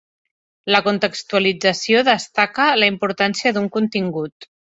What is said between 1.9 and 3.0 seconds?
destaca la